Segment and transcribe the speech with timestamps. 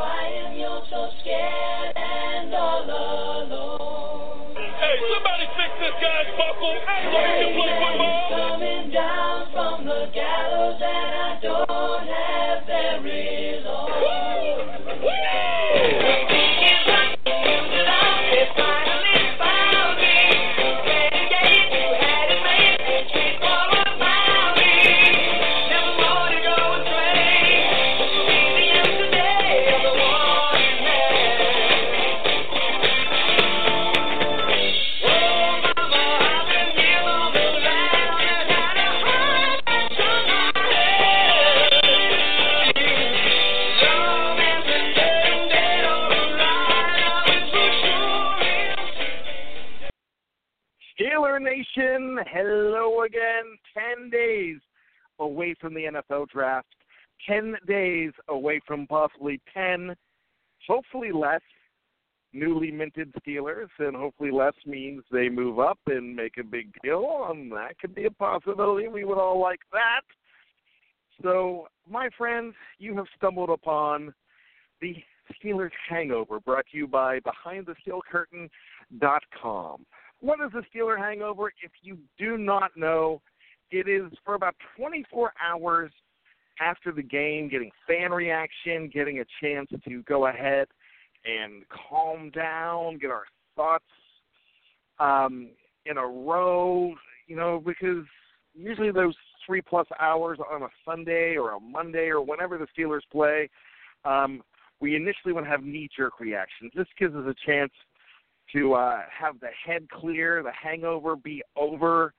[0.00, 0.78] I can you a crying.
[0.78, 4.54] You're so scared and all alone.
[4.54, 7.98] Hey, somebody fix this guy's buckle so he can.
[8.30, 10.78] Coming down from the gallows,
[53.96, 54.58] 10 days
[55.18, 56.68] away from the NFL draft,
[57.28, 59.94] 10 days away from possibly 10,
[60.66, 61.42] hopefully less
[62.32, 67.26] newly minted Steelers, and hopefully less means they move up and make a big deal.
[67.30, 68.88] And that could be a possibility.
[68.88, 70.02] We would all like that.
[71.22, 74.14] So, my friends, you have stumbled upon
[74.80, 74.94] the
[75.34, 79.86] Steelers Hangover brought to you by BehindTheSteelCurtain.com.
[80.20, 81.52] What is the Steeler hangover?
[81.62, 83.20] If you do not know,
[83.70, 85.90] it is for about 24 hours
[86.60, 90.66] after the game, getting fan reaction, getting a chance to go ahead
[91.24, 93.24] and calm down, get our
[93.54, 93.84] thoughts
[94.98, 95.48] um,
[95.86, 96.94] in a row,
[97.26, 98.04] you know, because
[98.54, 99.14] usually those
[99.46, 103.48] three plus hours on a Sunday or a Monday or whenever the Steelers play,
[104.04, 104.42] um,
[104.80, 106.72] we initially want to have knee jerk reactions.
[106.74, 107.72] This gives us a chance
[108.52, 112.14] to uh, have the head clear, the hangover be over,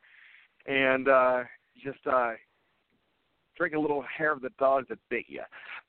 [0.70, 1.44] and uh,
[1.84, 2.32] just uh,
[3.58, 5.42] drink a little hair of the dog that bit you.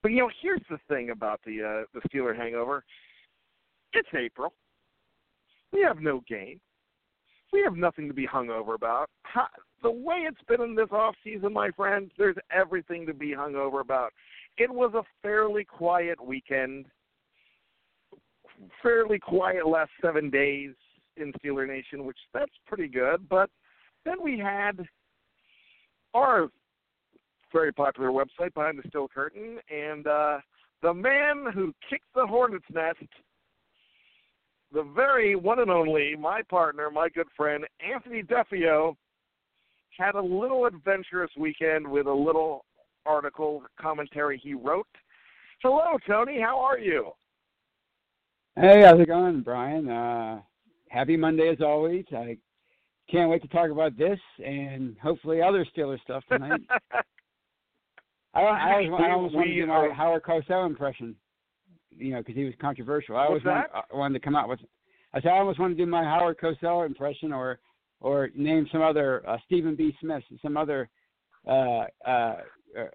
[0.03, 2.83] But you know, here's the thing about the uh, the Steeler hangover.
[3.93, 4.53] It's April.
[5.73, 6.61] We have no game.
[7.53, 9.11] We have nothing to be hungover about.
[9.23, 9.47] How,
[9.83, 13.81] the way it's been in this off season, my friends, there's everything to be hungover
[13.81, 14.13] about.
[14.57, 16.87] It was a fairly quiet weekend
[18.83, 20.75] fairly quiet last seven days
[21.17, 23.29] in Steeler Nation, which that's pretty good.
[23.29, 23.51] But
[24.05, 24.85] then we had
[26.15, 26.49] our
[27.53, 30.39] very popular website behind the steel curtain, and uh,
[30.83, 32.99] the man who kicked the hornet's nest,
[34.73, 38.95] the very one and only, my partner, my good friend Anthony Defio,
[39.99, 42.65] had a little adventurous weekend with a little
[43.05, 44.87] article commentary he wrote.
[45.63, 46.41] Hello, Tony.
[46.41, 47.11] How are you?
[48.57, 49.89] Hey, how's it going, Brian?
[49.89, 50.41] Uh,
[50.89, 52.05] happy Monday as always.
[52.17, 52.39] I
[53.11, 56.61] can't wait to talk about this and hopefully other Steelers stuff tonight.
[58.35, 61.17] I, I, I, I almost want to do my Howard Cosell impression.
[61.91, 63.17] you know, because he was controversial.
[63.17, 64.61] I always wanted, I wanted to come out with.
[65.13, 67.59] I said I almost want to do my Howard Cosell impression, or
[68.01, 69.95] or name some other uh, Stephen B.
[70.01, 70.89] Smith, some other,
[71.47, 72.37] uh, uh,
[72.79, 72.87] uh,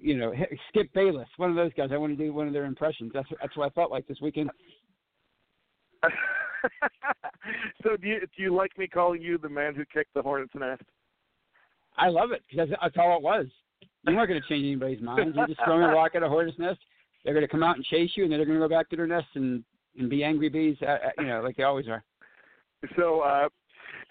[0.00, 0.32] you know,
[0.68, 1.90] Skip Bayless, one of those guys.
[1.92, 3.12] I want to do one of their impressions.
[3.14, 4.50] That's that's what I felt like this weekend.
[7.82, 10.54] so do you do you like me calling you the man who kicked the hornet's
[10.54, 10.82] nest?
[11.96, 13.46] I love it because that's, all it was.
[14.06, 15.34] You weren't going to change anybody's mind.
[15.34, 16.80] You're just throwing a rock at a hornet's nest.
[17.24, 18.90] They're going to come out and chase you, and then they're going to go back
[18.90, 19.64] to their nest and
[19.98, 22.02] and be angry bees, uh, uh, you know, like they always are.
[22.96, 23.48] So, uh,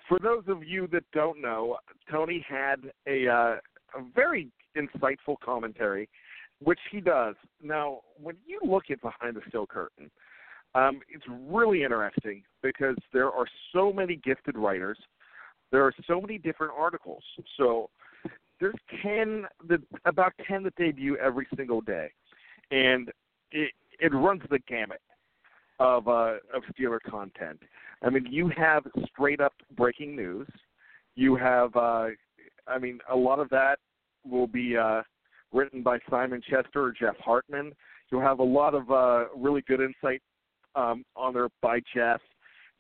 [0.08, 1.78] for those of you that don't know,
[2.10, 3.56] Tony had a uh,
[3.96, 6.10] a very insightful commentary,
[6.64, 7.36] which he does.
[7.62, 10.10] Now, when you look at behind the steel curtain,
[10.76, 14.98] um, it's really interesting because there are so many gifted writers.
[15.72, 17.24] There are so many different articles.
[17.58, 17.90] So
[18.60, 22.12] there's ten, the, about ten that debut every single day,
[22.72, 23.10] and
[23.52, 25.02] it it runs the gamut
[25.80, 27.60] of uh, of Steeler content.
[28.04, 30.48] I mean, you have straight up breaking news.
[31.16, 32.08] You have, uh,
[32.68, 33.78] I mean, a lot of that
[34.26, 35.02] will be uh,
[35.54, 37.74] written by Simon Chester or Jeff Hartman.
[38.12, 40.22] You'll have a lot of uh, really good insight
[40.76, 42.22] um, on there by Jeff.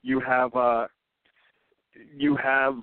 [0.02, 0.88] You have uh,
[2.16, 2.76] you have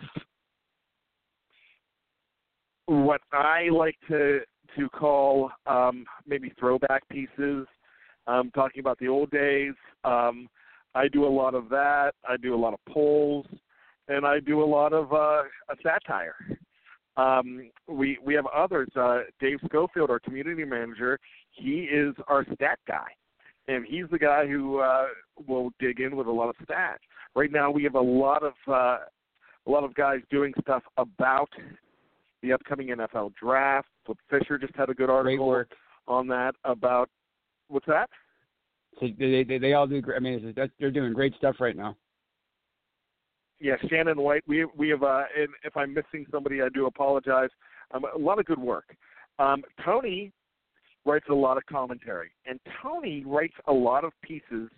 [2.87, 4.41] what I like to
[4.77, 7.67] to call um, maybe throwback pieces,
[8.27, 9.75] um, talking about the old days.
[10.05, 10.49] Um,
[10.95, 12.13] I do a lot of that.
[12.29, 13.47] I do a lot of polls,
[14.09, 16.37] and I do a lot of uh, a satire.
[17.17, 18.89] Um, we we have others.
[18.97, 21.19] Uh, Dave Schofield, our community manager,
[21.51, 23.09] he is our stat guy,
[23.71, 25.07] and he's the guy who uh,
[25.47, 26.99] will dig in with a lot of stats.
[27.35, 28.99] Right now, we have a lot of uh,
[29.67, 31.49] a lot of guys doing stuff about
[32.43, 33.89] the upcoming NFL draft.
[34.05, 35.65] Flip Fisher just had a good article
[36.09, 37.09] on that about
[37.69, 38.11] what's that?
[38.99, 40.03] So they they, they all do.
[40.15, 41.97] I mean, they're doing great stuff right now.
[43.61, 44.43] Yeah, Shannon White.
[44.49, 45.03] We we have.
[45.03, 47.51] Uh, and if I'm missing somebody, I do apologize.
[47.93, 48.97] Um, a lot of good work.
[49.39, 50.33] Um, Tony
[51.05, 54.71] writes a lot of commentary, and Tony writes a lot of pieces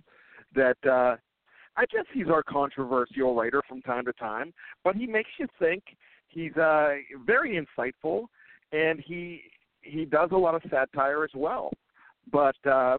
[0.54, 1.16] that uh,
[1.76, 4.52] I guess he's our controversial writer from time to time,
[4.84, 5.82] but he makes you think.
[6.28, 6.94] He's uh,
[7.26, 8.26] very insightful,
[8.72, 9.42] and he
[9.82, 11.70] he does a lot of satire as well.
[12.30, 12.98] But uh,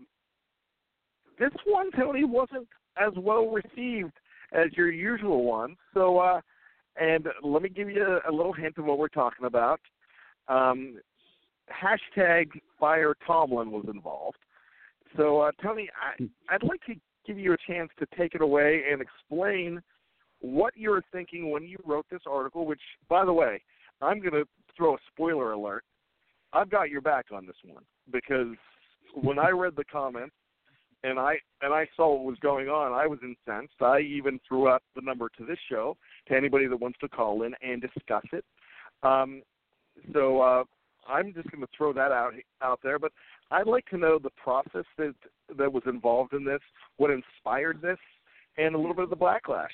[1.40, 2.68] this one, Tony, wasn't
[2.98, 4.14] as well received
[4.52, 5.76] as your usual one.
[5.94, 6.42] So, uh,
[7.00, 9.80] and let me give you a, a little hint of what we're talking about.
[10.48, 11.00] Um,
[11.70, 12.50] hashtag
[12.80, 14.38] Fire Tomlin was involved.
[15.16, 16.24] So, uh, Tony, I,
[16.54, 16.96] I'd like to
[17.26, 19.82] give you a chance to take it away and explain
[20.42, 22.66] what you were thinking when you wrote this article.
[22.66, 23.62] Which, by the way,
[24.02, 24.46] I'm going to
[24.76, 25.84] throw a spoiler alert.
[26.52, 28.56] I've got your back on this one because
[29.16, 30.36] when I read the comments,
[31.04, 32.94] and I and I saw what was going on.
[32.94, 33.82] I was incensed.
[33.82, 37.44] I even threw out the number to this show to anybody that wants to call
[37.44, 38.46] in and discuss it.
[39.04, 39.42] Um,
[40.14, 40.64] so uh,
[41.08, 43.00] I'm just going to throw that out out there.
[43.00, 43.12] But
[43.52, 45.14] I'd like to know the process that
[45.58, 46.62] that was involved in this,
[46.98, 47.98] what inspired this,
[48.58, 49.68] and a little bit of the backlash.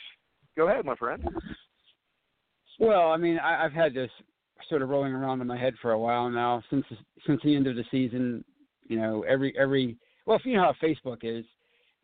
[0.58, 1.24] Go ahead, my friend.
[2.80, 4.12] Well, I mean, I, I've had this
[4.68, 6.86] sort of rolling around in my head for a while now since
[7.26, 8.44] since the end of the season.
[8.88, 11.46] You know, every every well, if you know how Facebook is,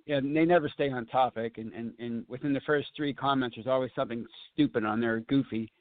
[0.05, 3.55] you know, they never stay on topic, and, and, and within the first three comments,
[3.55, 5.71] there's always something stupid on there, goofy.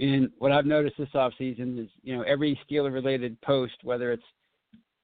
[0.00, 4.12] And what I've noticed this off season is, you know, every Steeler related post, whether
[4.12, 4.24] it's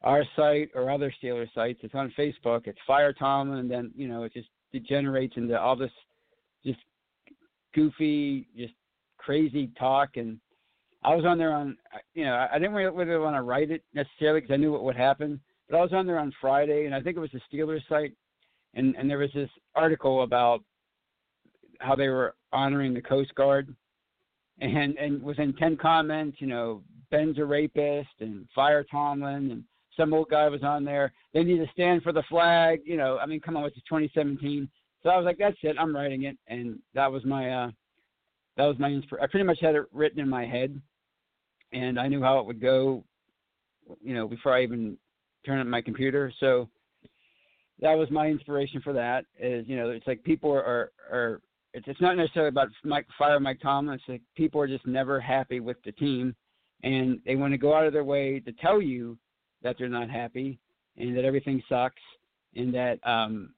[0.03, 2.67] our site or other Steeler sites, it's on Facebook.
[2.67, 5.91] It's Fire Tom, and then you know it just degenerates into all this
[6.65, 6.79] just
[7.75, 8.73] goofy, just
[9.19, 10.17] crazy talk.
[10.17, 10.39] And
[11.05, 11.77] I was on there on,
[12.15, 14.97] you know, I didn't really, want to write it necessarily because I knew what would
[14.97, 15.41] happen.
[15.69, 18.15] But I was on there on Friday, and I think it was the Steelers site,
[18.73, 20.63] and and there was this article about
[21.81, 23.75] how they were honoring the Coast Guard,
[24.61, 29.65] and and within ten comments, you know, Ben's a rapist, and Fire Tomlin, and
[29.97, 31.13] some old guy was on there.
[31.33, 32.81] They need to stand for the flag.
[32.85, 34.69] You know, I mean, come on, it's 2017.
[35.03, 35.77] So I was like, that's it.
[35.79, 37.71] I'm writing it, and that was my uh,
[38.57, 39.25] that was my inspiration.
[39.25, 40.81] I pretty much had it written in my head,
[41.73, 43.05] and I knew how it would go.
[44.03, 44.99] You know, before I even
[45.45, 46.33] turned on my computer.
[46.41, 46.69] So
[47.81, 49.25] that was my inspiration for that.
[49.39, 51.41] Is you know, it's like people are are
[51.77, 53.97] it's it's not necessarily about Mike fire Mike Tomlin.
[53.97, 56.35] It's like people are just never happy with the team,
[56.83, 59.19] and they want to go out of their way to tell you
[59.63, 60.59] that they're not happy
[60.97, 62.03] and that everything sucks
[62.55, 63.51] and that um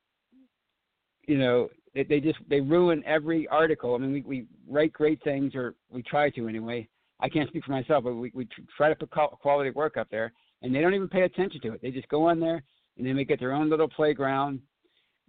[1.28, 3.94] you know they, they just they ruin every article.
[3.94, 6.88] I mean, we we write great things, or we try to anyway.
[7.20, 10.32] I can't speak for myself, but we we try to put quality work up there,
[10.62, 11.82] and they don't even pay attention to it.
[11.82, 12.64] They just go on there,
[12.96, 14.60] and they make it their own little playground.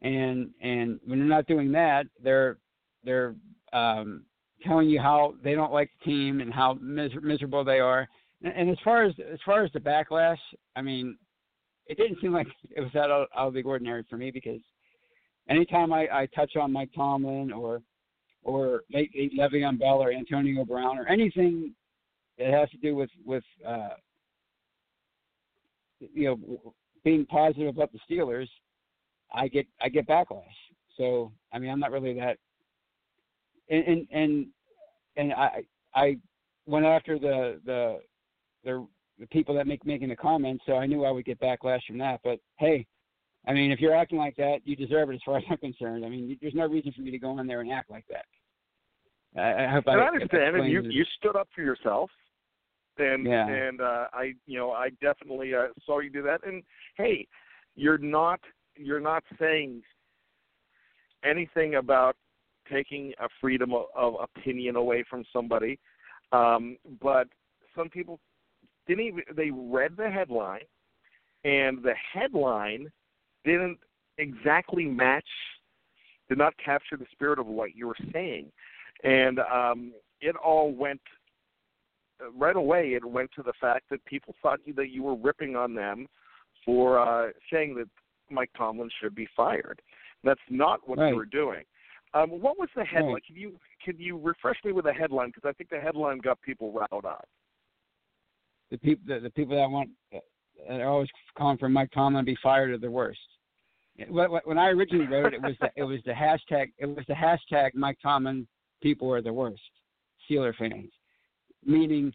[0.02, 2.58] And and when they're not doing that, they're
[3.04, 3.36] they're
[3.74, 4.24] um,
[4.66, 8.08] telling you how they don't like the team and how miser- miserable they are.
[8.44, 10.38] And, and as far as as far as the backlash,
[10.76, 11.18] I mean,
[11.88, 14.62] it didn't seem like it was that out, out of the ordinary for me because
[15.50, 17.82] anytime I, I touch on Mike Tomlin or
[18.44, 21.74] or Le'Veon Bell or Antonio Brown or anything
[22.38, 23.90] that has to do with with uh,
[26.00, 28.48] you know being positive about the Steelers,
[29.34, 30.44] I get I get backlash.
[30.98, 32.38] So I mean I'm not really that
[33.70, 34.48] and and and,
[35.18, 35.64] and I
[35.96, 36.18] I
[36.66, 38.00] went after the the
[38.64, 38.88] the
[39.20, 41.98] the people that make making the comments, so I knew I would get backlash from
[42.00, 42.22] that.
[42.24, 42.86] But hey,
[43.48, 46.06] I mean, if you're acting like that, you deserve it, as far as I'm concerned.
[46.06, 48.26] I mean, there's no reason for me to go in there and act like that.
[49.40, 50.92] I, I hope and I, I understand, and you it.
[50.92, 52.10] you stood up for yourself,
[52.98, 53.48] and yeah.
[53.48, 56.46] and uh, I you know I definitely uh, saw you do that.
[56.46, 56.64] And
[56.98, 57.28] hey,
[57.76, 58.40] you're not
[58.76, 59.82] you're not saying
[61.24, 62.16] anything about
[62.72, 65.80] taking a freedom of, of opinion away from somebody,
[66.32, 67.28] um, but
[67.76, 68.20] some people
[68.88, 70.62] didn't even they read the headline,
[71.44, 72.92] and the headline
[73.46, 73.78] didn't
[74.18, 75.28] exactly match,
[76.28, 78.52] did not capture the spirit of what you were saying,
[79.04, 81.02] and um, it all went
[82.38, 82.94] right away.
[82.94, 86.08] It went to the fact that people thought that you were ripping on them
[86.66, 87.88] for uh, saying that
[88.30, 89.82] Mike Tomlin should be fired.
[90.24, 91.10] That's not what right.
[91.10, 91.64] you were doing.
[92.14, 93.14] Um, what was the headline?
[93.14, 93.26] Right.
[93.26, 96.42] Can you can you refresh me with the headline because I think the headline got
[96.42, 97.28] people riled up.
[98.72, 102.32] The people the, the people that want that are always calling for Mike Tomlin to
[102.32, 103.20] be fired are the worst.
[104.08, 107.14] When I originally wrote it, it was the, it was the hashtag it was the
[107.14, 108.48] hashtag Mike Tomlin
[108.82, 109.62] people are the worst
[110.30, 110.90] Steeler fans,
[111.64, 112.12] meaning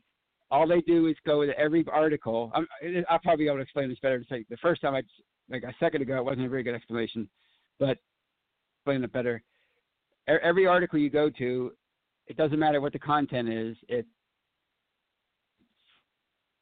[0.51, 2.51] all they do is go to every article.
[2.55, 2.67] I'm,
[3.09, 5.03] I'll probably be able to explain this better to say the first time I
[5.51, 7.29] like a second ago it wasn't a very good explanation,
[7.79, 7.99] but
[8.81, 9.43] explain it better
[10.27, 11.73] every article you go to,
[12.27, 13.77] it doesn't matter what the content is.
[13.89, 14.07] It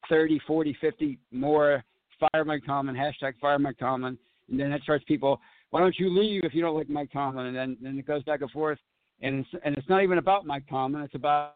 [0.09, 1.85] 30, 40, 50 more
[2.19, 4.19] fire Mike Tomlin, hashtag fire Mike Tomlin,
[4.51, 5.41] and then that starts people.
[5.71, 7.47] Why don't you leave if you don't like Mike Tomlin?
[7.47, 8.79] And then then it goes back and forth,
[9.21, 11.03] and it's, and it's not even about Mike Tomlin.
[11.03, 11.55] It's about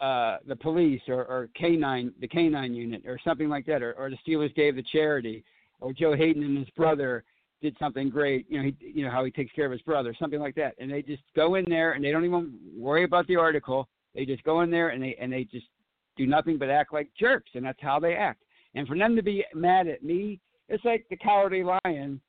[0.00, 4.10] uh, the police or, or K9, the K9 unit, or something like that, or, or
[4.10, 5.44] the Steelers gave the charity,
[5.80, 7.24] or Joe Haden and his brother
[7.62, 8.46] did something great.
[8.48, 10.74] You know, he, you know how he takes care of his brother, something like that.
[10.78, 13.88] And they just go in there and they don't even worry about the article.
[14.14, 15.66] They just go in there and they and they just
[16.16, 18.42] do nothing but act like jerks, and that's how they act.
[18.74, 22.20] And for them to be mad at me, it's like the cowardly lion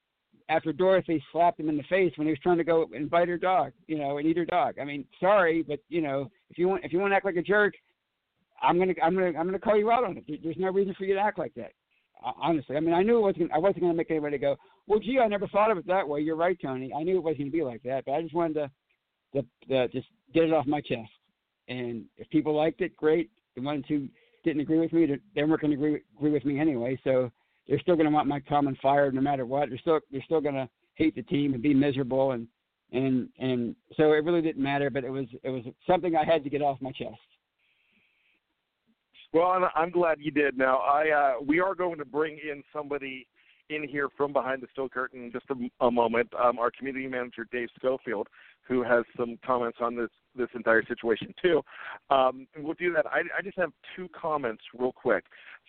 [0.49, 3.27] after Dorothy slapped him in the face when he was trying to go and bite
[3.27, 4.75] her dog, you know, and eat her dog.
[4.79, 7.37] I mean, sorry, but you know, if you want if you want to act like
[7.37, 7.73] a jerk,
[8.61, 10.43] I'm gonna I'm gonna I'm gonna call you out on it.
[10.43, 11.71] There's no reason for you to act like that
[12.41, 12.75] honestly.
[12.75, 13.51] I mean, I knew it wasn't.
[13.51, 14.55] I wasn't to make anybody go,
[14.87, 16.91] "Well, gee, I never thought of it that way." You're right, Tony.
[16.93, 18.69] I knew it wasn't going to be like that, but I just wanted
[19.33, 21.11] to, to, to just get it off my chest.
[21.67, 23.29] And if people liked it, great.
[23.55, 24.07] The ones who
[24.43, 26.99] didn't agree with me, they weren't going to agree, agree with me anyway.
[27.03, 27.31] So
[27.67, 29.69] they're still going to want Mike Tomlin fired no matter what.
[29.69, 32.47] They're still they're still going to hate the team and be miserable and
[32.91, 34.89] and and so it really didn't matter.
[34.89, 37.15] But it was it was something I had to get off my chest.
[39.33, 40.57] Well, I'm glad you did.
[40.57, 43.25] Now, I uh, we are going to bring in somebody
[43.75, 46.29] in here from behind the steel curtain in just a, a moment.
[46.41, 48.27] Um, our community manager Dave Schofield,
[48.67, 51.61] who has some comments on this this entire situation too.
[52.09, 53.05] Um, we'll do that.
[53.05, 55.25] I, I just have two comments real quick.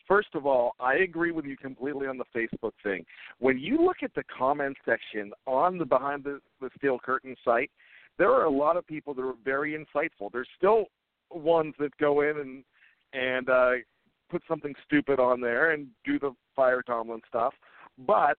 [0.08, 3.04] First of all, I agree with you completely on the Facebook thing.
[3.38, 7.70] When you look at the comment section on the behind the, the steel curtain site,
[8.18, 10.30] there are a lot of people that are very insightful.
[10.32, 10.86] There's still
[11.30, 12.64] ones that go in and
[13.12, 13.70] and uh,
[14.30, 17.54] put something stupid on there and do the fire Tomlin stuff,
[17.98, 18.36] but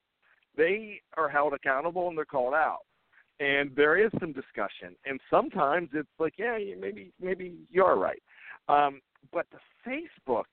[0.58, 2.80] they are held accountable and they're called out.
[3.40, 8.24] And there is some discussion, and sometimes it's like, yeah, maybe maybe you're right.
[8.70, 9.02] Um,
[9.34, 10.46] but the Facebook,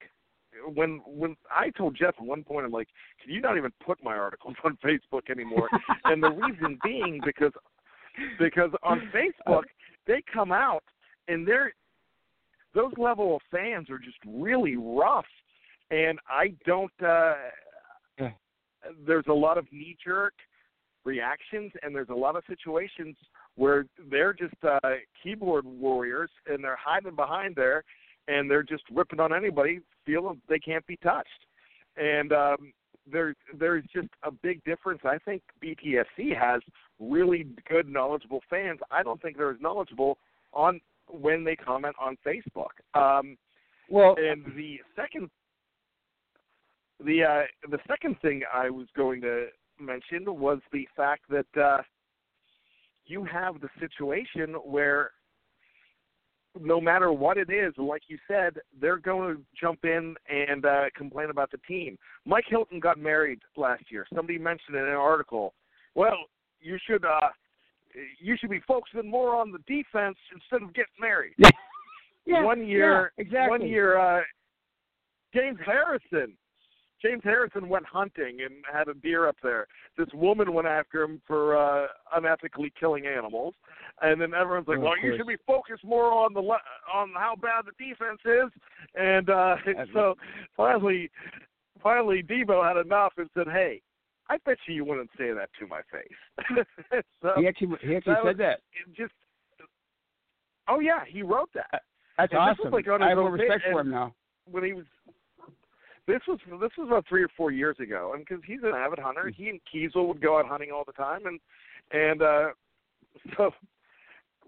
[0.75, 2.88] when when I told Jeff at one point, I'm like,
[3.23, 5.68] can you not even put my articles on Facebook anymore?
[6.06, 7.52] and the reason being because
[8.40, 9.62] because on Facebook
[10.09, 10.82] they come out
[11.28, 11.73] and they're
[12.75, 15.26] those level of fans are just really rough,
[15.90, 16.90] and I don't.
[17.00, 17.35] Uh.
[19.07, 20.35] There's a lot of knee jerk
[21.05, 23.17] reactions, and there's a lot of situations
[23.57, 24.79] where they're just uh,
[25.23, 27.85] keyboard warriors, and they're hiding behind there,
[28.29, 31.47] and they're just ripping on anybody, feeling they can't be touched,
[31.97, 32.33] and.
[32.33, 32.73] um
[33.11, 35.01] there's there's just a big difference.
[35.05, 36.61] I think BTSC has
[37.01, 38.81] really good, knowledgeable fans.
[38.91, 40.19] I don't think they're as knowledgeable
[40.53, 42.71] on when they comment on Facebook.
[42.95, 43.37] Um,
[43.89, 45.31] well, and the second
[47.04, 49.47] the uh, the second thing I was going to
[49.80, 51.82] mention was the fact that uh,
[53.06, 55.11] you have the situation where
[56.61, 60.85] no matter what it is, like you said, they're going to jump in and uh,
[60.94, 61.97] complain about the team.
[62.26, 64.06] Mike Hilton got married last year.
[64.14, 65.54] Somebody mentioned in an article,
[65.94, 66.16] well,
[66.61, 67.28] you should uh,
[68.21, 71.35] you should be focusing more on the defense instead of getting married.
[72.25, 73.59] Yeah, one year, yeah, exactly.
[73.59, 74.21] one year, uh,
[75.35, 76.37] James Harrison.
[77.02, 79.66] James Harrison went hunting and had a deer up there.
[79.99, 83.54] This woman went after him for uh, unethically killing animals,
[84.00, 86.61] and then everyone's like, Oh, "Well, you should be focused more on the le-
[86.94, 88.50] on how bad the defense is."
[88.94, 89.56] And uh,
[89.92, 90.14] so
[90.56, 91.11] finally,
[91.82, 93.82] finally, Deebo had enough and said, "Hey,
[94.30, 96.64] I bet you you wouldn't say that to my face."
[97.23, 98.61] so He actually he actually that said was- that.
[98.97, 99.12] just
[100.68, 101.82] oh yeah, he wrote that.
[102.18, 102.71] That's And awesome.
[102.71, 104.14] like I have own respect for him now.
[104.50, 104.85] When he was
[106.06, 108.99] this was this was about three or four years ago, and because he's an avid
[108.99, 111.40] hunter, he and Keisel would go out hunting all the time, and
[111.92, 112.49] and uh
[113.37, 113.50] so.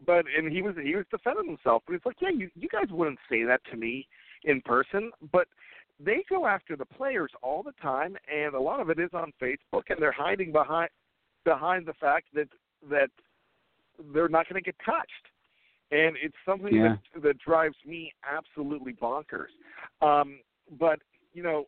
[0.04, 2.90] But and he was he was defending himself, but he's like, yeah, you you guys
[2.90, 4.06] wouldn't say that to me
[4.42, 5.46] in person, but
[6.04, 9.32] they go after the players all the time, and a lot of it is on
[9.40, 10.90] Facebook, and they're hiding behind
[11.44, 12.48] behind the fact that
[12.90, 13.08] that
[14.12, 15.30] they're not going to get touched,
[15.92, 16.96] and it's something Yeah.
[17.14, 19.52] that that drives me absolutely bonkers.
[20.02, 20.40] Um,
[20.78, 20.98] but
[21.34, 21.66] you know,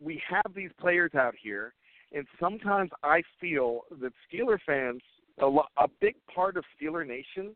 [0.00, 1.74] we have these players out here,
[2.12, 5.02] and sometimes I feel that Steeler fans,
[5.40, 7.54] a, lo- a big part of Steeler Nation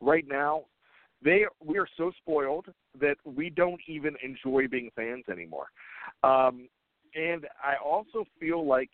[0.00, 0.64] right now,
[1.24, 2.66] they we are so spoiled
[3.00, 5.66] that we don't even enjoy being fans anymore.
[6.24, 6.68] Um,
[7.14, 8.90] and I also feel like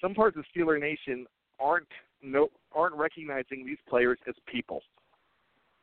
[0.00, 1.26] some parts of Steeler Nation
[1.58, 1.88] aren't
[2.22, 4.82] no aren't recognizing these players as people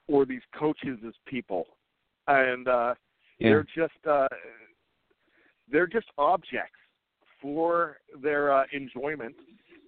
[0.07, 1.65] or these coaches as people,
[2.27, 2.93] and uh,
[3.41, 3.49] Yeah.
[3.49, 4.27] they're just uh,
[5.71, 6.77] they're just objects
[7.41, 9.35] for their uh, enjoyment.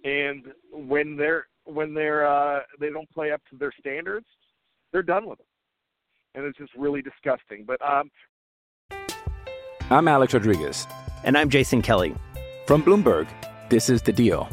[0.04, 4.26] And when they're when they're uh, they don't play up to their standards,
[4.92, 5.46] they're done with them,
[6.34, 7.64] and it's just really disgusting.
[7.64, 8.10] But um,
[9.90, 10.86] I'm Alex Rodriguez.
[11.22, 12.14] And I'm Jason Kelly.
[12.66, 13.28] From Bloomberg,
[13.70, 14.48] this is The Deal.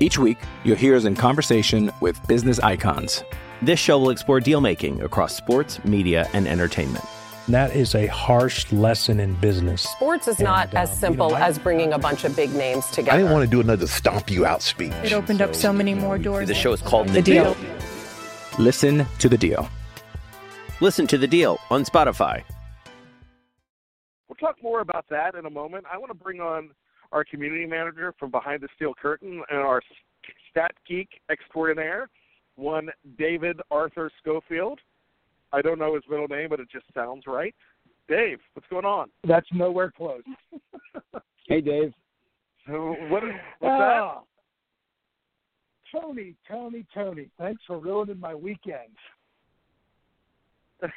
[0.00, 3.24] Each week, you'll hear us in conversation with business icons.
[3.60, 7.04] This show will explore deal making across sports, media, and entertainment.
[7.48, 9.82] That is a harsh lesson in business.
[9.82, 12.36] Sports is not And, as um, you simple know, I- as bringing a bunch of
[12.36, 13.12] big names together.
[13.12, 14.92] I didn't want to do another stomp you out speech.
[15.02, 16.46] It opened up so many more doors.
[16.46, 17.56] The show is called The, The Deal.
[18.58, 19.66] Listen to The Deal.
[20.80, 22.42] Listen to The Deal on Spotify.
[24.28, 25.86] We'll talk more about that in a moment.
[25.90, 26.70] I want to bring on
[27.12, 29.80] our community manager from behind the steel curtain and our
[30.50, 32.10] stat geek extraordinaire,
[32.56, 34.80] one David Arthur Schofield.
[35.52, 37.54] I don't know his middle name, but it just sounds right.
[38.08, 39.08] Dave, what's going on?
[39.26, 40.22] That's nowhere close.
[41.48, 41.94] Hey, Dave.
[42.66, 43.30] So what is
[43.60, 44.20] what's Ah.
[45.90, 48.92] Tony, Tony, Tony, thanks for ruining my weekend.
[50.82, 50.92] Did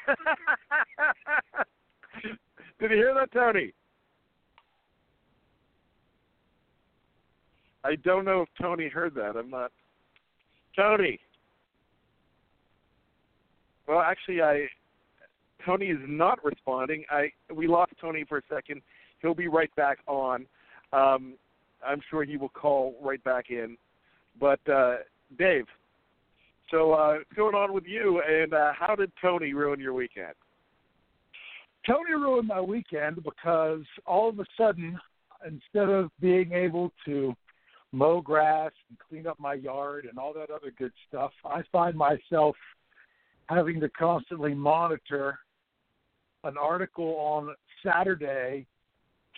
[2.92, 3.72] you hear that, Tony?
[7.86, 9.38] I don't know if Tony heard that.
[9.38, 9.72] I'm not.
[10.76, 11.18] Tony.
[13.88, 14.67] Well, actually, I.
[15.65, 17.04] Tony is not responding.
[17.12, 18.82] I we lost Tony for a second.
[19.22, 20.48] He'll be right back on.
[20.91, 21.36] Um,
[21.86, 23.78] I'm sure he will call right back in.
[24.39, 24.98] But uh,
[25.38, 25.65] Dave,
[26.72, 28.22] so uh, what's going on with you?
[28.28, 30.34] And uh, how did Tony ruin your weekend?
[31.86, 35.00] Tony ruined my weekend because all of a sudden,
[35.46, 37.36] instead of being able to
[37.91, 41.96] mow grass and clean up my yard and all that other good stuff, I find
[41.96, 42.56] myself
[43.49, 45.39] having to constantly monitor
[46.43, 47.54] an article on
[47.86, 48.65] Saturday,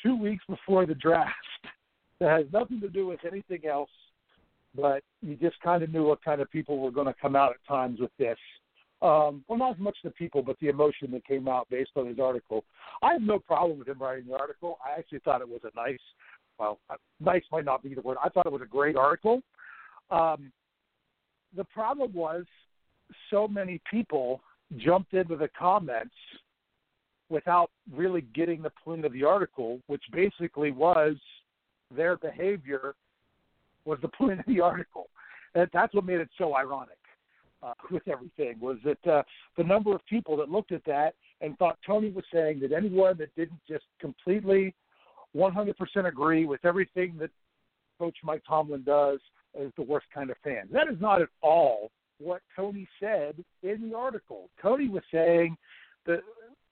[0.01, 1.33] two weeks before the draft,
[2.19, 3.89] that has nothing to do with anything else,
[4.75, 7.51] but you just kind of knew what kind of people were going to come out
[7.51, 8.37] at times with this.
[9.01, 12.07] Um, well, not as much the people, but the emotion that came out based on
[12.07, 12.63] his article.
[13.01, 14.77] I have no problem with him writing the article.
[14.83, 15.99] I actually thought it was a nice,
[16.57, 18.17] well, uh, nice might not be the word.
[18.23, 19.41] I thought it was a great article.
[20.09, 20.53] Um,
[21.55, 22.45] the problem was
[23.29, 24.41] so many people
[24.77, 26.15] jumped into the comments
[27.29, 31.15] without really getting the point of the article, which basically was
[31.95, 32.95] their behavior
[33.85, 35.09] was the point of the article.
[35.55, 36.97] And that's what made it so ironic
[37.61, 39.23] uh, with everything was that uh,
[39.57, 43.17] the number of people that looked at that and thought Tony was saying that anyone
[43.17, 44.73] that didn't just completely
[45.35, 45.73] 100%
[46.05, 47.29] agree with everything that
[47.99, 49.19] Coach Mike Tomlin does
[49.59, 50.67] is the worst kind of fan.
[50.71, 51.91] That is not at all
[52.23, 54.49] what Tony said in the article.
[54.61, 55.57] Tony was saying
[56.05, 56.21] that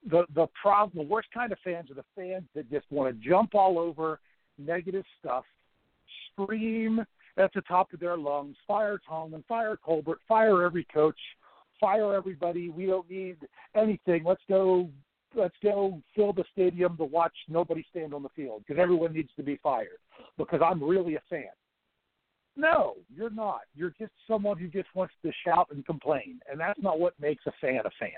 [0.09, 3.29] the the problem, the worst kind of fans are the fans that just want to
[3.29, 4.19] jump all over
[4.57, 5.45] negative stuff,
[6.31, 7.05] scream
[7.37, 11.19] at the top of their lungs, fire Tomlin, fire Colbert, fire every coach,
[11.79, 12.69] fire everybody.
[12.69, 13.37] We don't need
[13.75, 14.23] anything.
[14.25, 14.89] Let's go.
[15.33, 19.29] Let's go fill the stadium to watch nobody stand on the field because everyone needs
[19.37, 19.99] to be fired
[20.37, 21.45] because I'm really a fan.
[22.55, 23.61] No, you're not.
[23.75, 27.45] You're just someone who just wants to shout and complain, and that's not what makes
[27.47, 28.11] a fan a fan.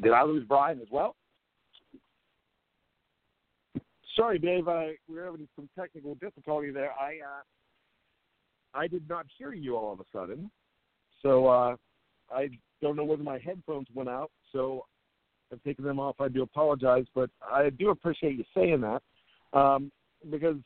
[0.00, 1.16] Did I lose Brian as well?
[4.14, 4.68] Sorry, Dave.
[4.68, 6.92] I, we were having some technical difficulty there.
[6.92, 7.42] I uh,
[8.74, 10.50] I did not hear you all of a sudden,
[11.22, 11.76] so uh,
[12.30, 12.48] I
[12.82, 14.30] don't know whether my headphones went out.
[14.52, 14.84] So
[15.52, 16.16] I've taken them off.
[16.20, 19.02] I do apologize, but I do appreciate you saying that
[19.58, 19.90] um,
[20.30, 20.56] because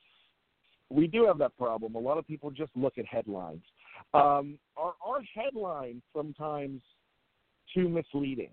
[0.90, 1.94] we do have that problem.
[1.94, 3.62] A lot of people just look at headlines.
[4.14, 6.82] Um, are our headlines sometimes
[7.74, 8.50] too misleading?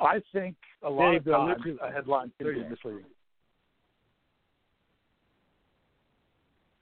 [0.00, 3.04] I think a lot Dave, of times a headline can be misleading.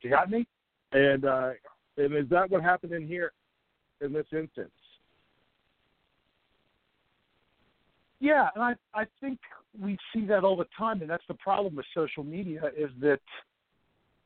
[0.00, 0.46] You got me?
[0.92, 1.50] And uh,
[1.98, 3.32] and is that what happened in here
[4.00, 4.70] in this instance?
[8.20, 9.38] Yeah, and I I think
[9.80, 13.20] we see that all the time, and that's the problem with social media is that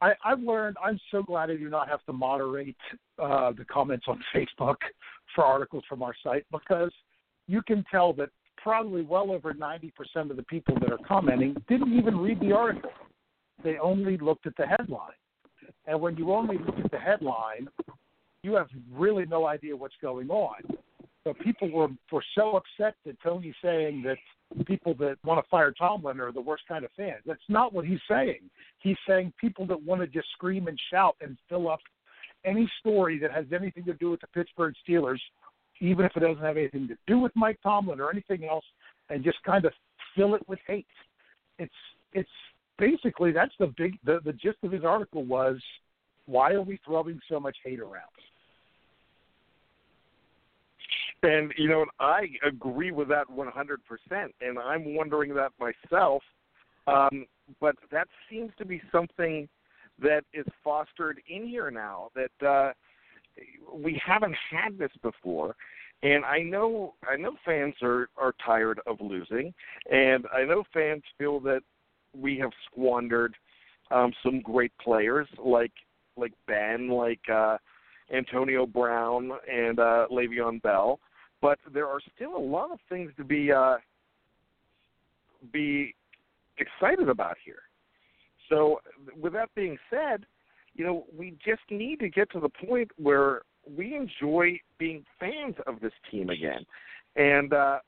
[0.00, 0.76] I I've learned.
[0.82, 2.76] I'm so glad I do not have to moderate
[3.22, 4.76] uh, the comments on Facebook
[5.34, 6.92] for articles from our site because
[7.46, 9.92] you can tell that probably well over 90%
[10.30, 12.90] of the people that are commenting didn't even read the article.
[13.62, 15.12] They only looked at the headline.
[15.86, 17.68] And when you only look at the headline,
[18.42, 20.56] you have really no idea what's going on.
[21.24, 24.18] So people were, were so upset that Tony's saying that
[24.66, 27.22] people that want to fire Tomlin are the worst kind of fans.
[27.26, 28.40] That's not what he's saying.
[28.78, 31.80] He's saying people that want to just scream and shout and fill up
[32.44, 35.18] any story that has anything to do with the Pittsburgh Steelers
[35.80, 38.64] even if it doesn't have anything to do with Mike Tomlin or anything else,
[39.10, 39.72] and just kind of
[40.16, 40.86] fill it with hate.
[41.58, 41.72] It's
[42.12, 42.30] it's
[42.78, 45.60] basically that's the big the, the gist of his article was
[46.26, 48.02] why are we throwing so much hate around?
[51.24, 53.48] And you know, I agree with that 100%,
[54.40, 56.22] and I'm wondering that myself.
[56.86, 57.26] Um,
[57.60, 59.48] but that seems to be something
[60.00, 62.10] that is fostered in here now.
[62.14, 62.72] That uh,
[63.72, 65.56] we haven't had this before
[66.04, 69.52] and I know I know fans are are tired of losing
[69.90, 71.62] and I know fans feel that
[72.16, 73.34] we have squandered
[73.90, 75.72] um some great players like
[76.16, 77.56] like Ben like uh
[78.12, 81.00] Antonio Brown and uh Le'Veon Bell
[81.44, 83.76] but there are still a lot of things to be uh
[85.52, 85.94] be
[86.56, 87.64] excited about here.
[88.48, 88.80] So
[89.20, 90.24] with that being said,
[90.72, 93.42] you know, we just need to get to the point where
[93.76, 96.64] we enjoy being fans of this team again,
[97.14, 97.78] and uh,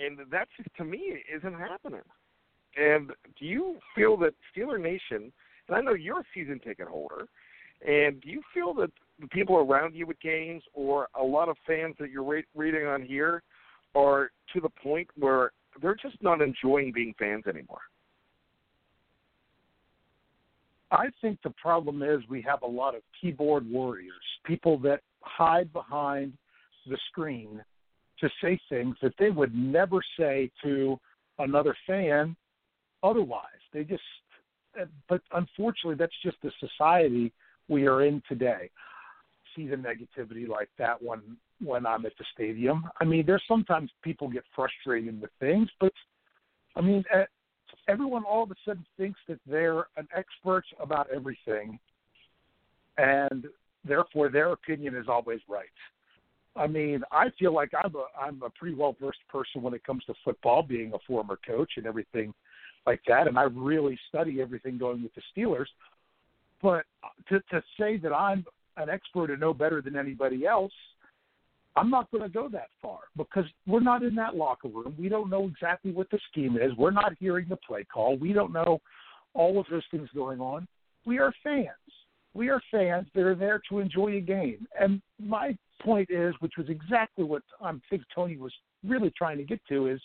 [0.00, 2.02] and that just to me isn't happening.
[2.76, 5.32] And do you feel that Steeler Nation?
[5.68, 7.28] And I know you're a season ticket holder,
[7.86, 11.56] and do you feel that the people around you at games or a lot of
[11.66, 13.42] fans that you're re- reading on here
[13.94, 17.80] are to the point where they're just not enjoying being fans anymore?
[20.90, 25.72] I think the problem is we have a lot of keyboard warriors, people that hide
[25.72, 26.32] behind
[26.86, 27.62] the screen
[28.20, 30.98] to say things that they would never say to
[31.38, 32.34] another fan
[33.02, 33.42] otherwise.
[33.72, 34.02] They just,
[35.08, 37.32] but unfortunately, that's just the society
[37.68, 38.70] we are in today.
[39.54, 41.20] See the negativity like that when
[41.60, 42.88] when I'm at the stadium.
[43.00, 45.92] I mean, there's sometimes people get frustrated with things, but
[46.76, 47.02] I mean,
[47.88, 51.78] everyone all of a sudden thinks that they're an expert about everything,
[52.96, 53.46] and
[53.84, 55.66] therefore their opinion is always right.
[56.56, 59.84] I mean, I feel like I'm a I'm a pretty well versed person when it
[59.84, 62.34] comes to football, being a former coach and everything
[62.86, 65.66] like that, and I really study everything going with the Steelers.
[66.62, 68.44] But uh, to to say that I'm
[68.78, 70.72] an expert and know better than anybody else,
[71.76, 74.94] I'm not going to go that far because we're not in that locker room.
[74.98, 76.76] We don't know exactly what the scheme is.
[76.76, 78.16] We're not hearing the play call.
[78.16, 78.80] We don't know
[79.34, 80.66] all of those things going on.
[81.06, 81.68] We are fans.
[82.34, 84.66] We are fans that are there to enjoy a game.
[84.78, 88.52] And my point is, which was exactly what I think Tony was
[88.84, 90.00] really trying to get to, is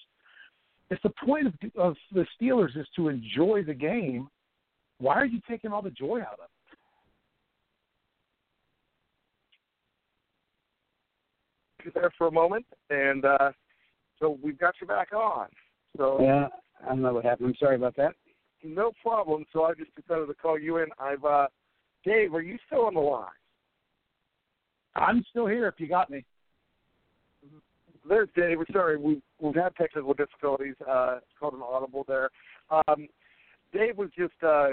[0.89, 4.27] if the point of, of the Steelers is to enjoy the game,
[4.99, 6.52] why are you taking all the joy out of it?
[11.93, 13.51] There for a moment, and uh,
[14.19, 15.47] so we've got you back on.
[15.97, 16.47] So yeah,
[16.83, 17.49] I don't know what happened.
[17.49, 18.13] I'm sorry about that.
[18.63, 19.45] no problem.
[19.53, 20.87] So I just decided to call you in.
[20.99, 21.47] I've uh,
[22.05, 23.27] Dave, are you still on the line?
[24.95, 25.67] I'm still here.
[25.67, 26.23] If you got me.
[28.07, 28.57] There's Dave.
[28.57, 28.97] We're sorry.
[28.97, 30.75] We we've had technical difficulties.
[30.87, 32.29] Uh, it's called an audible there.
[32.69, 33.07] Um,
[33.71, 34.67] Dave was just uh,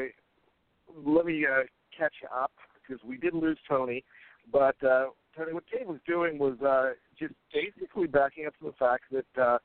[1.05, 1.63] let me uh,
[1.97, 4.05] catch up because we did lose Tony,
[4.53, 8.73] but uh, Tony, what Dave was doing was uh, just basically backing up to the
[8.79, 9.59] fact that uh,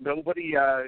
[0.00, 0.82] nobody uh,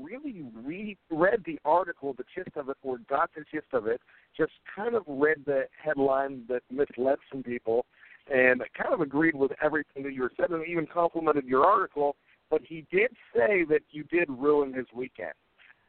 [0.00, 4.00] really re- read the article, the gist of it, or got the gist of it.
[4.36, 7.86] Just kind of read the headline that misled some people,
[8.32, 12.16] and kind of agreed with everything that you were saying, and even complimented your article.
[12.50, 15.32] But he did say that you did ruin his weekend.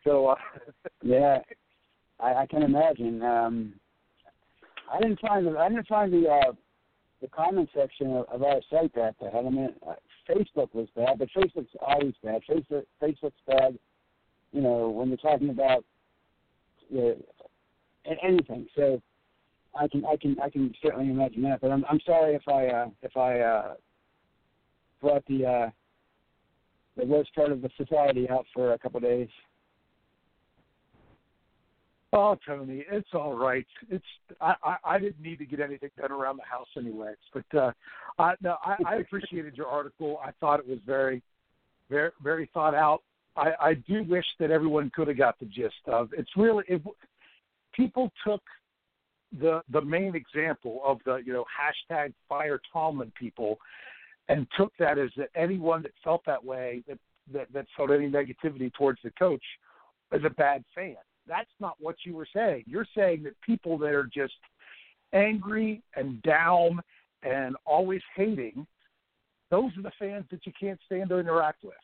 [0.03, 0.35] So uh,
[1.03, 1.39] yeah,
[2.19, 3.21] I, I can imagine.
[3.21, 3.73] Um,
[4.91, 6.51] I didn't find the I didn't find the uh,
[7.23, 9.33] the comment section of, of our site that bad.
[9.33, 9.93] I mean, uh,
[10.29, 12.41] Facebook was bad, but Facebook's always bad.
[12.49, 13.79] Facebook Facebook's bad.
[14.51, 15.86] You know, when you're talking about
[16.89, 18.67] you know, anything.
[18.75, 19.01] So
[19.73, 21.62] I can I can I can certainly imagine that.
[21.62, 23.73] But I'm I'm sorry if I uh, if I uh,
[25.01, 25.69] brought the uh,
[26.97, 29.29] the worst part of the society out for a couple of days.
[32.15, 33.65] Oh, Tony, it's all right.
[33.89, 34.06] It's
[34.39, 37.17] I, I I didn't need to get anything done around the house anyways.
[37.34, 37.71] But uh
[38.19, 40.19] I no, I, I appreciated your article.
[40.23, 41.23] I thought it was very
[41.89, 43.02] very very thought out.
[43.36, 46.84] I, I do wish that everyone could have got the gist of it's really it,
[47.76, 48.43] people took
[49.39, 53.58] the the main example of the you know hashtag fire Tomlin people
[54.30, 56.99] and took that as that anyone that felt that way that
[57.34, 59.43] that, that felt any negativity towards the coach
[60.12, 60.95] is a bad fan
[61.27, 62.63] that's not what you were saying.
[62.67, 64.33] You're saying that people that are just
[65.13, 66.81] angry and down
[67.23, 68.65] and always hating,
[69.49, 71.75] those are the fans that you can't stand to interact with.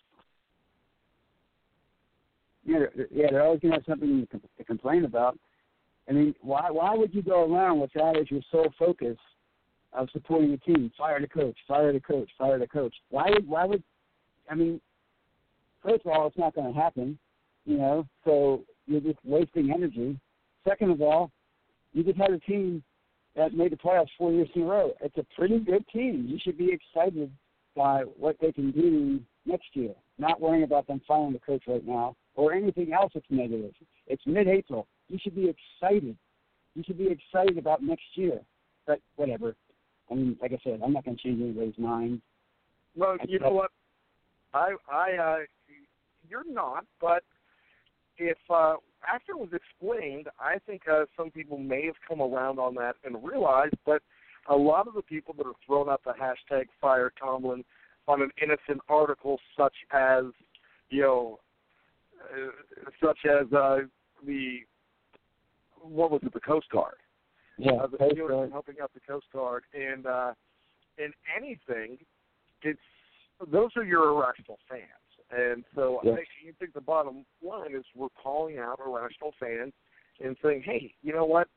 [2.66, 5.38] Yeah, yeah, they're always to have something to complain about.
[6.10, 9.18] I mean, why why would you go around with that as your sole focus
[9.94, 10.92] of supporting the team?
[10.98, 12.94] Fire the coach, fire the coach, fire the coach.
[13.10, 13.84] Why would why would
[14.50, 14.82] I mean?
[15.84, 17.18] First of all, it's not going to happen,
[17.66, 18.06] you know.
[18.26, 20.20] So you're just wasting energy.
[20.68, 21.32] Second of all,
[21.94, 22.84] you just had a team
[23.36, 24.92] that made the playoffs four years in a row.
[25.02, 26.26] It's a pretty good team.
[26.28, 27.32] You should be excited
[27.76, 31.86] by what they can do next year, not worrying about them firing the coach right
[31.86, 33.74] now or anything else that's negative.
[34.08, 34.88] It's mid-April.
[35.08, 36.18] You should be excited.
[36.76, 38.40] You should be excited about next year.
[38.88, 39.56] But whatever.
[40.10, 42.22] I mean, like I said, I'm not going to change anybody's mind.
[42.96, 43.72] Well, you know what?
[44.54, 45.38] I, I, uh,
[46.28, 47.24] you're not, but
[48.20, 48.76] if uh,
[49.12, 52.96] after it was explained, I think uh, some people may have come around on that
[53.04, 54.02] and realized that
[54.50, 57.64] a lot of the people that have thrown out the hashtag Fire Tomlin
[58.08, 60.26] on an innocent article, such as
[60.90, 61.40] you know,
[62.34, 63.80] uh, such as uh,
[64.26, 64.60] the
[65.82, 66.96] what was it, the Coast Guard?
[67.58, 68.52] Yeah, uh, the Coast Guard.
[68.52, 70.34] helping out the Coast Guard, and uh,
[70.98, 71.98] in anything,
[72.64, 72.80] it's
[73.52, 74.84] those are your irrational fans.
[75.32, 76.14] And so yes.
[76.14, 79.74] I think, you think the bottom line is we're calling out irrational fans
[80.24, 81.48] and saying, hey, you know what?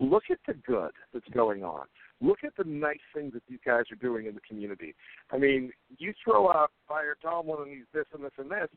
[0.00, 1.86] Look at the good that's going on.
[2.20, 4.94] Look at the nice things that these guys are doing in the community.
[5.30, 8.68] I mean, you throw out Fire Tomlin and he's this and this and this,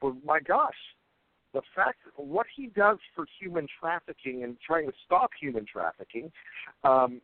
[0.00, 0.74] but my gosh,
[1.52, 6.32] the fact what he does for human trafficking and trying to stop human trafficking
[6.84, 7.20] um,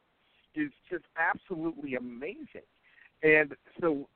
[0.54, 2.66] is just absolutely amazing.
[3.22, 4.08] And so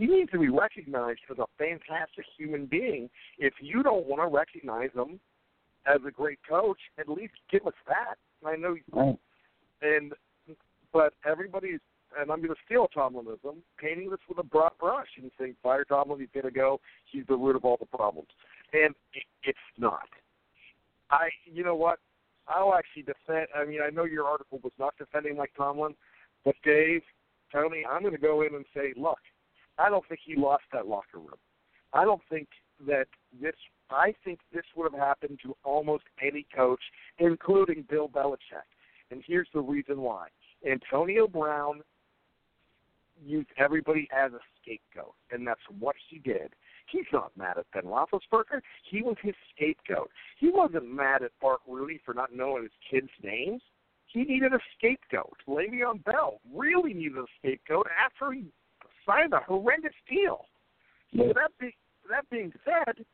[0.00, 3.10] he needs to be recognized as a fantastic human being.
[3.38, 5.20] If you don't want to recognize him
[5.86, 8.16] as a great coach, at least give us that.
[8.46, 9.18] I know, right.
[9.82, 10.14] and
[10.90, 11.80] but everybody's
[12.18, 15.84] and I'm going to steal Tomlinism, painting this with a broad brush and saying fire
[15.84, 18.30] Tomlin, he's going to go, he's the root of all the problems,
[18.72, 20.08] and it, it's not.
[21.10, 21.98] I, you know what?
[22.48, 23.46] I'll actually defend.
[23.54, 25.94] I mean, I know your article was not defending Mike Tomlin,
[26.44, 27.02] but Dave,
[27.52, 29.18] Tony, I'm going to go in and say, look,
[29.80, 31.40] I don't think he lost that locker room.
[31.92, 32.48] I don't think
[32.86, 33.06] that
[33.40, 33.54] this.
[33.90, 36.80] I think this would have happened to almost any coach,
[37.18, 38.68] including Bill Belichick.
[39.10, 40.28] And here's the reason why:
[40.70, 41.80] Antonio Brown
[43.24, 46.54] used everybody as a scapegoat, and that's what he did.
[46.90, 48.60] He's not mad at Ben Roethlisberger.
[48.88, 50.10] He was his scapegoat.
[50.38, 53.62] He wasn't mad at Art Rooney for not knowing his kids' names.
[54.06, 55.36] He needed a scapegoat.
[55.46, 58.46] Le'Veon Bell really needed a scapegoat after he
[59.10, 60.46] signed a horrendous deal.
[61.16, 61.74] So that be,
[62.08, 63.04] that being said,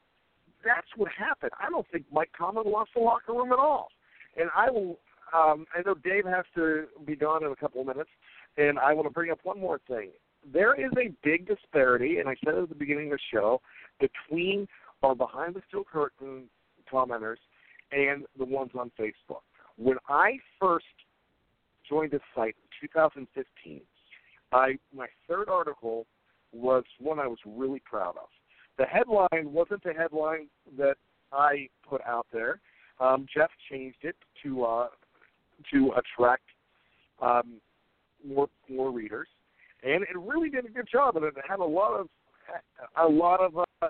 [0.64, 1.52] that's what happened.
[1.59, 3.88] I don't think Mike Tomlin lost the locker room at all.
[4.37, 4.98] And I will.
[5.35, 8.11] Um, I know Dave has to be gone in a couple of minutes,
[8.56, 10.11] and I want to bring up one more thing.
[10.52, 13.61] There is a big disparity, and I said it at the beginning of the show,
[13.98, 14.68] between
[15.02, 16.44] our behind the steel curtain
[16.90, 17.38] commenters
[17.90, 19.42] and the ones on Facebook.
[19.76, 20.85] When I first
[21.88, 23.80] joined this site in 2015,
[24.52, 26.06] I my third article
[26.52, 28.28] was one I was really proud of.
[28.78, 30.96] The headline wasn't the headline that
[31.32, 32.61] I put out there.
[33.00, 34.88] Um, Jeff changed it to uh,
[35.72, 36.44] to attract
[37.20, 37.61] um,
[38.26, 39.28] more more readers,
[39.82, 41.16] and it really did a good job.
[41.16, 42.09] And it had a lot of
[42.96, 43.88] a lot of uh,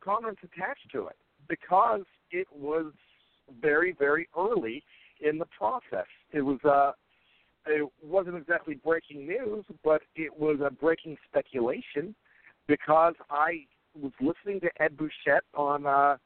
[0.00, 1.16] comments attached to it
[1.48, 2.92] because it was
[3.60, 4.82] very very early
[5.20, 6.06] in the process.
[6.32, 6.92] It was uh,
[7.66, 12.14] it wasn't exactly breaking news, but it was a breaking speculation
[12.66, 13.64] because I
[14.00, 16.16] was listening to Ed Bouchette on uh,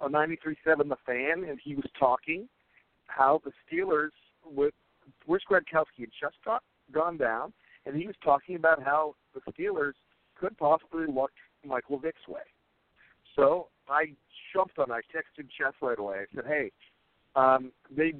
[0.00, 0.56] on 93.7
[0.88, 2.48] The Fan, and he was talking
[3.06, 4.10] how the Steelers
[4.44, 4.74] with
[5.26, 7.52] Bruce Gradkowski had just got gone down,
[7.84, 9.94] and he was talking about how the Steelers
[10.38, 11.32] could possibly look
[11.66, 12.42] Michael Vick's way.
[13.34, 14.12] So I
[14.54, 14.90] jumped on.
[14.90, 16.18] I texted Jeff right away.
[16.18, 16.72] I said, "Hey,
[17.34, 18.14] um, they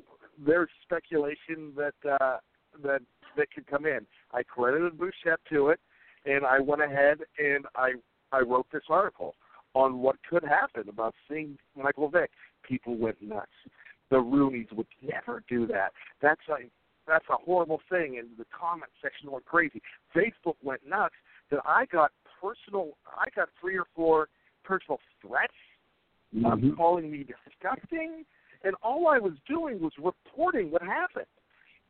[0.44, 2.38] there's speculation that uh,
[2.82, 3.02] that
[3.36, 5.80] that could come in." I credited Bouchette to it,
[6.24, 7.92] and I went ahead and I
[8.32, 9.34] I wrote this article
[9.74, 12.30] on what could happen about seeing Michael Vick.
[12.62, 13.46] People went nuts.
[14.10, 15.92] The Rooneys would never do that.
[16.20, 16.68] That's a
[17.06, 19.80] that's a horrible thing, and the comment section went crazy.
[20.14, 21.14] Facebook went nuts.
[21.50, 22.96] That I got personal.
[23.06, 24.28] I got three or four
[24.64, 25.54] personal threats
[26.34, 26.46] mm-hmm.
[26.46, 28.24] um, calling me disgusting,
[28.64, 31.26] and all I was doing was reporting what happened.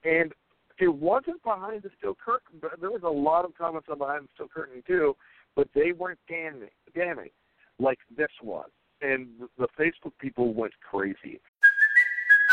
[0.05, 0.33] And
[0.81, 2.59] it wasn't behind the steel curtain.
[2.61, 5.17] But there was a lot of comments on behind the steel curtain too,
[5.57, 7.31] but they weren't damning, damning
[7.79, 8.69] like this was.
[9.01, 11.41] And the Facebook people went crazy.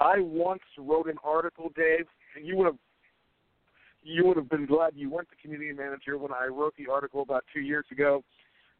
[0.00, 2.06] I once wrote an article, Dave,
[2.36, 2.78] and you would have
[4.02, 7.22] you would have been glad you weren't the community manager when I wrote the article
[7.22, 8.22] about two years ago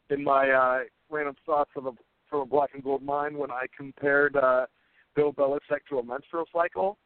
[0.09, 0.79] in my uh,
[1.11, 1.92] random thoughts of a
[2.31, 4.66] from a black and gold mine when I compared uh,
[5.14, 6.98] Bill Belichick to a menstrual cycle.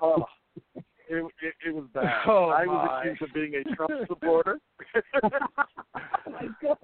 [0.00, 0.24] Oh,
[0.74, 0.84] it,
[1.42, 2.04] it, it was bad.
[2.26, 3.00] Oh, I was my.
[3.02, 4.58] accused of being a Trump supporter.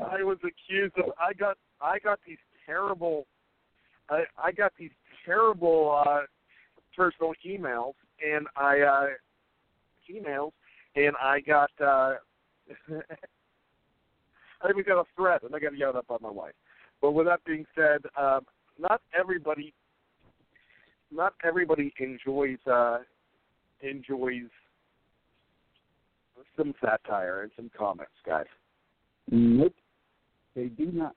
[0.00, 1.12] I was accused of.
[1.18, 1.56] I got.
[1.80, 3.26] I got these terrible.
[4.10, 4.90] I I got these
[5.24, 6.22] terrible uh,
[6.96, 9.06] personal emails, and I uh,
[10.10, 10.52] emails,
[10.94, 11.70] and I got.
[11.80, 12.14] Uh,
[14.62, 16.54] I even got a threat, and I got yelled at by my wife.
[17.02, 18.40] But with that being said, um,
[18.78, 19.74] not everybody,
[21.12, 22.98] not everybody enjoys uh,
[23.82, 24.48] enjoys
[26.56, 28.46] some satire and some comments, guys.
[29.30, 29.74] Nope,
[30.54, 31.14] they do not.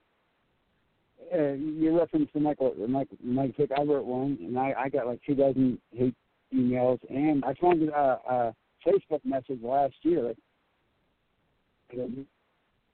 [1.32, 3.70] Uh, you referenced the Michael, the Mike, Vick.
[3.76, 6.14] I wrote one, and I, I got like two dozen hate
[6.52, 10.34] emails, and I found a, a Facebook message last year.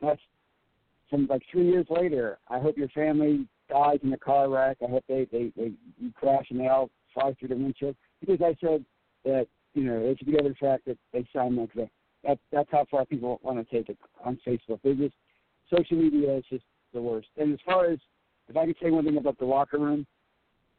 [0.00, 0.20] That's
[1.08, 2.38] from like three years later.
[2.48, 4.78] I hope your family dies in a car wreck.
[4.82, 7.96] I hope they they they you crash and they all fly through the windshield.
[8.20, 8.84] Because I said
[9.24, 11.90] that you know it's the fact that they signed Mike Vick.
[12.24, 14.80] That that's how far people want to take it on Facebook.
[14.82, 15.14] They just
[15.74, 17.28] social media is just the worst.
[17.36, 17.98] And as far as
[18.48, 20.06] if I could say one thing about the locker room,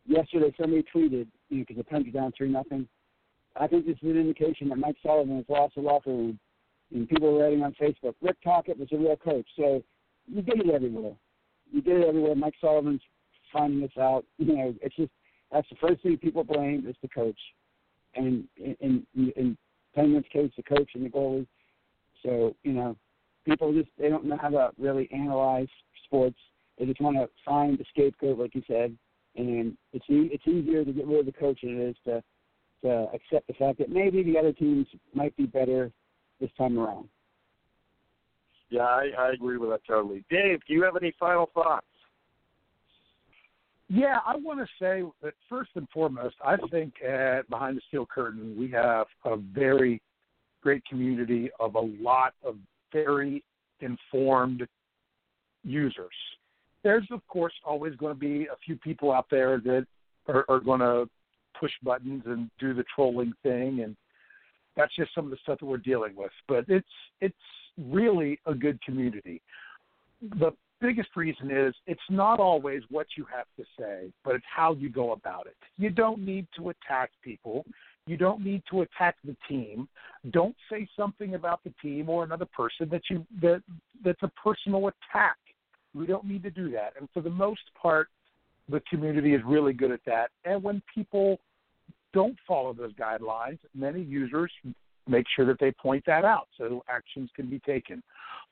[0.05, 2.87] yesterday somebody tweeted, you know, because the Pens are down three nothing.
[3.59, 6.39] I think this is an indication that Mike Sullivan has lost the locker room.
[6.93, 9.45] And people are writing on Facebook, Rick Tocchet was a real coach.
[9.57, 9.83] So
[10.27, 11.13] you get it everywhere.
[11.71, 12.35] You get it everywhere.
[12.35, 13.01] Mike Sullivan's
[13.51, 14.25] finding this out.
[14.37, 15.11] You know, it's just
[15.51, 17.39] that's the first thing people blame is the coach,
[18.15, 19.57] and in in, in
[19.95, 21.47] Penguins' case, the coach and the goalie.
[22.23, 22.95] So you know,
[23.45, 25.67] people just they don't know how to really analyze
[26.05, 26.37] sports.
[26.77, 28.95] They just want to find the scapegoat, like you said,
[29.35, 32.23] and it's e- it's easier to get rid of the coach than it is to
[32.83, 35.91] to accept the fact that maybe the other teams might be better
[36.39, 37.09] this time around.
[38.69, 40.23] Yeah, I, I agree with that totally.
[40.29, 41.87] Dave, do you have any final thoughts?
[43.89, 48.05] Yeah, I want to say that first and foremost, I think at Behind the Steel
[48.05, 50.01] Curtain, we have a very
[50.61, 52.57] great community of a lot of
[52.91, 53.43] very
[53.79, 54.67] informed
[55.63, 56.05] users.
[56.83, 59.85] There's, of course, always going to be a few people out there that
[60.27, 61.09] are, are going to
[61.59, 63.95] push buttons and do the trolling thing, and
[64.75, 66.31] that's just some of the stuff that we're dealing with.
[66.47, 66.87] But it's
[67.19, 67.35] it's
[67.77, 69.41] really a good community.
[70.39, 74.73] The biggest reason is it's not always what you have to say, but it's how
[74.73, 75.55] you go about it.
[75.77, 77.65] You don't need to attack people.
[78.05, 79.87] You don't need to attack the team.
[80.31, 83.61] Don't say something about the team or another person that you that
[84.03, 85.37] that's a personal attack.
[85.97, 86.93] We don't need to do that.
[86.99, 88.09] And for the most part,
[88.69, 90.29] the community is really good at that.
[90.45, 91.39] And when people
[92.13, 94.51] don't follow those guidelines, many users
[95.07, 98.03] make sure that they point that out so actions can be taken.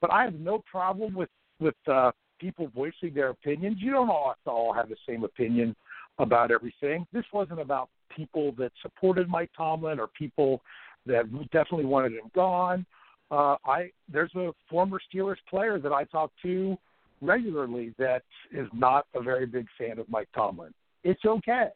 [0.01, 1.29] But I have no problem with
[1.59, 3.77] with uh, people voicing their opinions.
[3.79, 5.75] You don't all have to all have the same opinion
[6.19, 7.05] about everything.
[7.13, 10.61] This wasn't about people that supported Mike Tomlin or people
[11.05, 12.85] that definitely wanted him gone.
[13.31, 16.77] Uh, I there's a former Steelers player that I talk to
[17.25, 20.73] regularly that is not a very big fan of Mike Tomlin.
[21.03, 21.67] It's okay.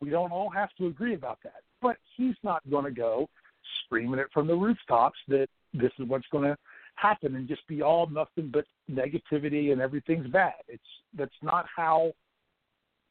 [0.00, 1.62] We don't all have to agree about that.
[1.80, 3.28] But he's not going to go
[3.84, 6.56] screaming it from the rooftops that this is what's going to
[6.96, 10.54] happen and just be all nothing but negativity and everything's bad.
[10.68, 10.82] It's
[11.16, 12.12] that's not how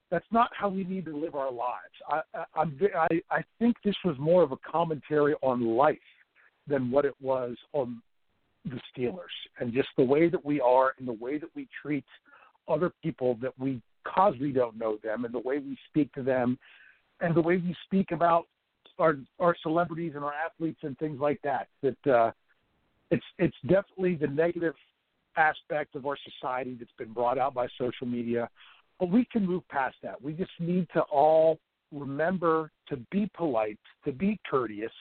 [0.09, 1.93] that's not how we need to live our lives.
[2.07, 5.97] I, I, I'm, I, I think this was more of a commentary on life
[6.67, 8.01] than what it was on
[8.65, 12.05] the Steelers and just the way that we are and the way that we treat
[12.67, 16.23] other people that we cause we don't know them and the way we speak to
[16.23, 16.57] them
[17.21, 18.47] and the way we speak about
[18.99, 22.31] our our celebrities and our athletes and things like that that uh
[23.11, 24.75] it's it's definitely the negative
[25.35, 28.49] aspect of our society that's been brought out by social media
[28.99, 30.21] but we can move past that.
[30.21, 31.59] We just need to all
[31.91, 34.91] remember to be polite, to be courteous,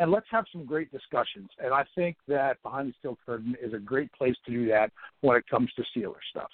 [0.00, 1.50] and let's have some great discussions.
[1.62, 4.90] And I think that Behind the Steel Curtain is a great place to do that
[5.20, 6.50] when it comes to Steelers stuff.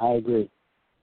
[0.00, 0.50] I agree.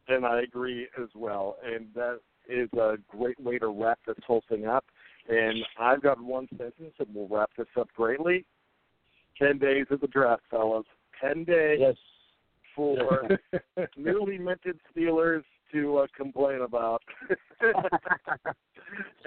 [0.08, 1.58] And I agree as well.
[1.66, 4.86] And that is a great way to wrap this whole thing up.
[5.28, 8.46] And I've got one sentence, and we'll wrap this up greatly.
[9.38, 10.86] Ten days of the draft, fellas.
[11.20, 11.80] Ten days.
[11.82, 11.96] Yes
[12.80, 13.38] for
[13.98, 17.02] newly minted Steelers to uh, complain about,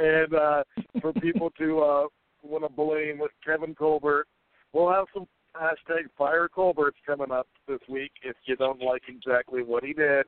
[0.03, 0.65] and uh,
[1.01, 2.05] for people to uh,
[2.43, 4.27] want to blame Kevin Colbert.
[4.73, 9.63] We'll have some hashtag Fire Colbert's coming up this week if you don't like exactly
[9.63, 10.27] what he did.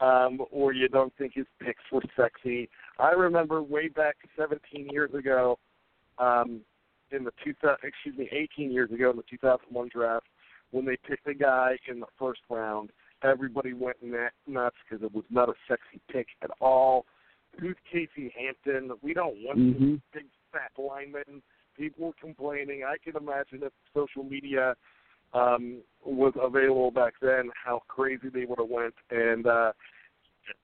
[0.00, 2.68] Um, or you don't think his picks were sexy.
[3.00, 5.58] I remember way back 17 years ago,
[6.18, 6.60] um,
[7.10, 10.26] in the 2000, excuse me, 18 years ago in the 2001 draft,
[10.70, 12.90] when they picked a guy in the first round,
[13.24, 13.96] everybody went
[14.46, 17.04] nuts because it was not a sexy pick at all.
[17.60, 18.96] Who's Casey Hampton?
[19.02, 19.94] We don't want mm-hmm.
[20.12, 21.42] big fat lineman.
[21.76, 22.82] People complaining.
[22.86, 24.74] I can imagine if social media
[25.32, 28.94] um, was available back then, how crazy they would have went.
[29.10, 29.72] And uh,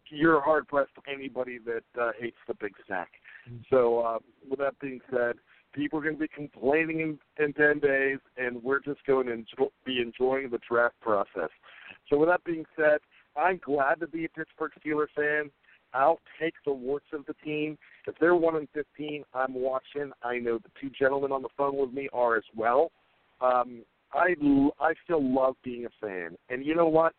[0.09, 3.11] you're hard pressed to anybody that uh, hates the Big Snack.
[3.49, 3.63] Mm-hmm.
[3.71, 4.19] So, uh,
[4.49, 5.35] with that being said,
[5.73, 9.33] people are going to be complaining in, in 10 days, and we're just going to
[9.33, 11.51] enjoy, be enjoying the draft process.
[12.09, 12.99] So, with that being said,
[13.37, 15.51] I'm glad to be a Pittsburgh Steelers fan.
[15.95, 17.79] I'll take the warts of the team.
[18.07, 20.11] If they're 1 and 15, I'm watching.
[20.23, 22.91] I know the two gentlemen on the phone with me are as well.
[23.41, 23.83] Um,
[24.13, 24.35] I,
[24.81, 26.37] I still love being a fan.
[26.51, 27.15] And you know what?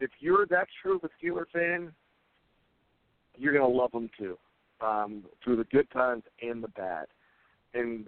[0.00, 1.92] If you're that true of a Steeler fan,
[3.36, 4.38] you're going to love them too
[4.80, 7.06] um, through the good times and the bad.
[7.74, 8.06] And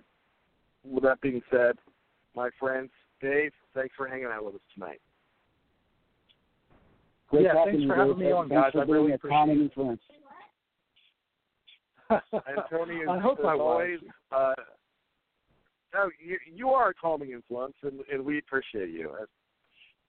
[0.84, 1.76] with that being said,
[2.34, 5.00] my friends, Dave, thanks for hanging out with us tonight.
[7.28, 8.72] Great yeah, thanks for having me on, guys.
[8.74, 10.02] I really a calming influence.
[12.10, 12.20] and
[12.70, 13.98] Tony, I hope I always,
[14.30, 14.52] uh,
[15.94, 19.10] no, you, you are a calming influence, and, and we appreciate you.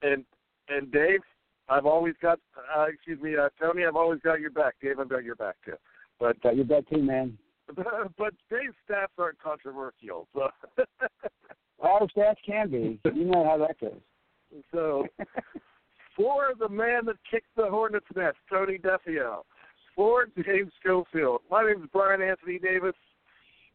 [0.01, 0.25] And
[0.67, 1.21] and Dave,
[1.69, 2.39] I've always got,
[2.75, 4.75] uh, excuse me, uh, Tony, I've always got your back.
[4.81, 5.75] Dave, I've got your back too.
[6.19, 7.37] But got your back too, man.
[7.75, 10.49] but Dave's stats aren't controversial, so.
[11.79, 12.99] All stats can be.
[13.13, 14.01] You know how that goes.
[14.71, 15.05] So,
[16.15, 19.41] for the man that kicked the hornet's nest, Tony Defeo.
[19.95, 21.41] For James Schofield.
[21.49, 22.95] My name is Brian Anthony Davis.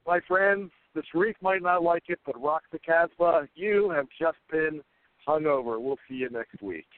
[0.07, 3.49] My friends, the Sharif might not like it, but rock the Casbah.
[3.55, 4.82] You have just been
[5.26, 5.80] hung over.
[5.80, 6.88] We'll see you next week.